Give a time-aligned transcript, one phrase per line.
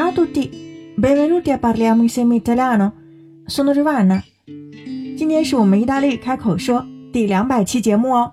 [0.00, 0.48] a tutti,
[0.96, 4.22] benvenuti a parliamo insieme tela nosonorvana。
[5.18, 8.32] 今天是我们意大利开口说第两百期节目哦，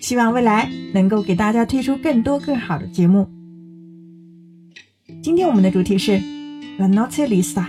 [0.00, 3.28] 希望未来能够给大家推出更多更好的节目。
[5.22, 6.18] 今天我们的主题是
[6.78, 7.66] La nozze lista，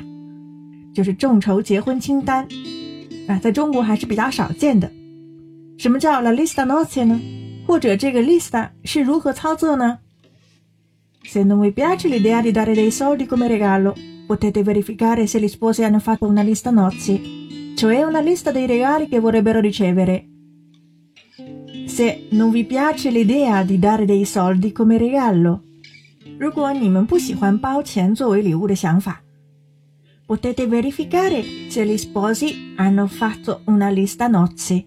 [0.94, 2.48] 就是众筹结婚清单
[3.28, 4.90] 啊，在中国还是比较少见的。
[5.78, 7.20] 什么叫 La lista nozze 呢？
[7.68, 10.00] 或者这个 lista 是如何操作呢
[11.27, 13.95] ？Se non vi piace l'idea di dare dei soldi come regalo,
[14.27, 19.09] potete verificare se gli sposi hanno fatto una lista nozzi, cioè una lista dei regali
[19.09, 20.27] che vorrebbero ricevere.
[21.87, 25.61] Se non vi piace l'idea di dare dei soldi come regalo,
[26.39, 29.23] 如果你们不喜欢包钱作为礼物的想法，
[30.27, 34.87] potete verificare se gli sposi hanno fatto una lista nozzi，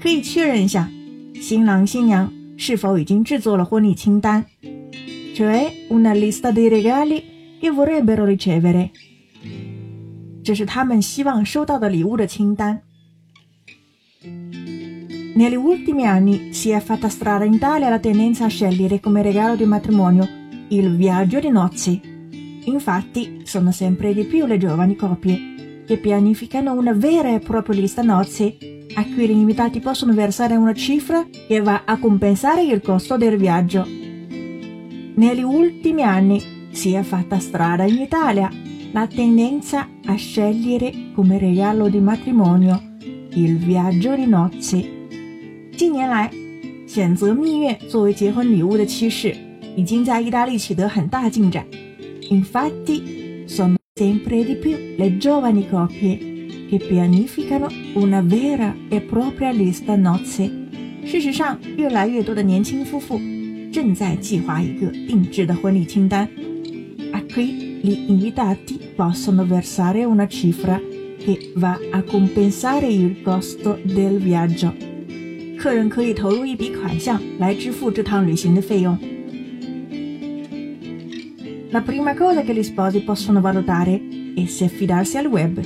[0.00, 0.88] 可以确认一下
[1.40, 4.44] 新郎新娘是否已经制作了婚礼清单。
[5.34, 8.90] cioè una lista dei regali che vorrebbero ricevere，
[10.42, 12.82] 这是他们希望收到的礼物的清单。
[15.34, 19.66] Negli ultimi anni si è fatta strada in Italia la tendenza a scegliere come regalo di
[19.66, 20.26] matrimonio
[20.68, 22.00] il viaggio di nozze.
[22.64, 28.02] Infatti sono sempre di più le giovani coppie che pianificano una vera e propria lista
[28.02, 28.56] nozze
[28.94, 33.36] a cui gli invitati possono versare una cifra che va a compensare il costo del
[33.36, 33.86] viaggio.
[35.14, 38.50] Negli ultimi anni si è fatta strada in Italia
[38.92, 42.80] la tendenza a scegliere come regalo di matrimonio
[43.30, 44.84] il viaggio di nozze。
[45.76, 46.30] 近年来，
[46.86, 49.36] 选择蜜月作为结婚礼物的趋势
[49.76, 51.66] 已经在意大利取得很大进展。
[52.30, 60.50] Infatti, sono sempre di più le giovani coppie che pianificano una vera e propria lista nozze。
[61.04, 63.20] 事实上，越来越多的年轻夫妇
[63.72, 66.26] 正在计划一个定制的婚礼清单。
[67.12, 70.80] A qui gli invitati possono versare una cifra
[71.18, 74.72] che va a compensare il costo del viaggio。
[75.58, 78.98] 客人可以投入一笔款项来支付这趟旅行的费用。
[81.70, 84.00] La prima cosa che gli sposi possono valutare
[84.34, 85.60] è se affidarsi al web.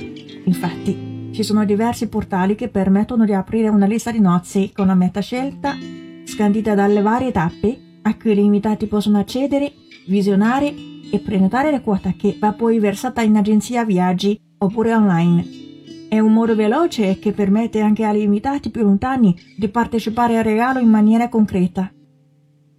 [0.45, 4.95] Infatti, ci sono diversi portali che permettono di aprire una lista di nozze con la
[4.95, 5.77] meta scelta,
[6.25, 9.72] scandita dalle varie tappe a cui gli invitati possono accedere,
[10.06, 10.72] visionare
[11.10, 15.64] e prenotare la quota che va poi versata in agenzia viaggi oppure online.
[16.08, 20.78] È un modo veloce che permette anche agli invitati più lontani di partecipare al regalo
[20.78, 21.90] in maniera concreta.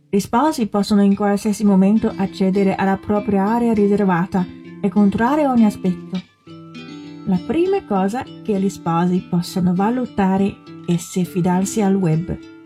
[0.10, 4.46] Gli sposi possono in qualsiasi momento accedere alla propria area riservata
[4.82, 6.22] e controllare ogni aspetto.
[7.26, 10.56] La prima cosa che gli sposi possono valutare
[10.86, 12.57] è se fidarsi al web.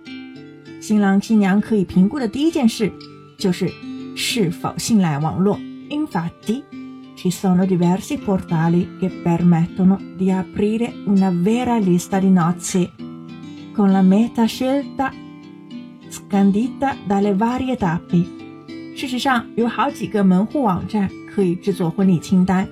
[0.81, 2.91] 新郎新娘可以评估的第一件事
[3.37, 3.71] 就是
[4.15, 5.59] 是否信赖网络。
[5.89, 6.63] Infatti,
[7.15, 12.89] ci sono diversi portali che permettono di aprire una vera lista di nozze
[13.73, 15.13] con la meta scelta
[16.09, 18.25] scandita dalle varie tappe。
[18.95, 22.67] 事实上，有好几个门户网站可以制作婚礼清单，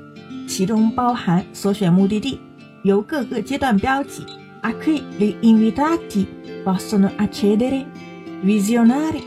[0.47, 2.40] 其中包含所选目的地
[2.84, 4.24] 由各个阶段标记。
[4.60, 6.26] A qui gli invitati
[6.62, 7.87] possono accedere
[8.41, 9.20] visionare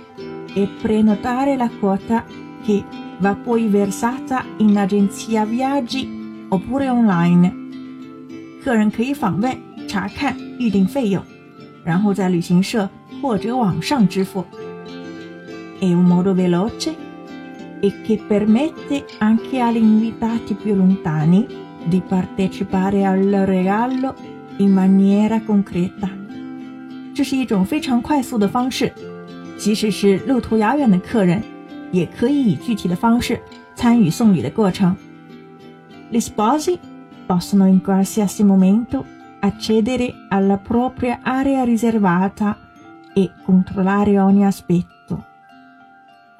[0.53, 2.25] e prenotare la quota
[2.63, 2.83] che
[3.19, 7.53] va poi versata in agenzia viaggi oppure online。
[8.63, 9.55] 客人可以访问、
[9.87, 11.23] 查看、预订费用，
[11.83, 12.89] 然后在旅行社
[13.21, 14.43] 或者网上支付。
[15.79, 16.95] È un modo veloce
[17.79, 21.45] e che permette anche agli invitati più lontani
[21.85, 24.15] di partecipare al regalo
[24.58, 26.08] in maniera concreta。
[27.14, 28.92] 这是一种非常快速的方式，
[29.58, 31.42] 即使是路途遥远的客人，
[31.90, 33.40] 也可以以具体的方式
[33.74, 34.96] 参与送礼的过程。
[36.10, 36.78] Gli sposi
[37.26, 39.04] possono in qualsiasi momento
[39.40, 42.56] accedere alla propria area riservata
[43.14, 45.18] e controllare ogni aspetto。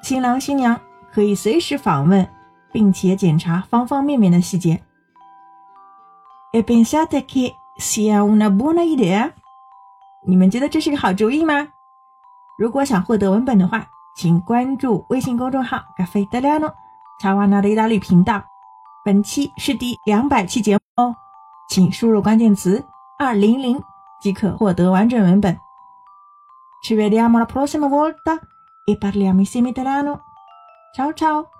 [0.01, 0.79] 新郎新娘
[1.11, 2.27] 可以随时访问，
[2.71, 4.81] 并且检查方方面面的细节。
[6.51, 9.33] E pensate che sia una buona idea？
[10.25, 11.69] 你们觉得这是个好主意吗？
[12.57, 16.73] 如果想获得文本的话，请关注微信公众号“咖啡德利诺
[17.19, 18.43] 查瓦纳的意大利频道”。
[19.03, 21.15] 本期是第两百期节目哦，
[21.67, 22.85] 请输入关键词
[23.19, 23.81] “二零零”
[24.21, 25.59] 即可获得完整文本。
[26.85, 28.39] Ci vediamo la prossima volta
[28.85, 30.21] e parliamo insieme italiano.
[30.95, 31.52] Ciao ciao!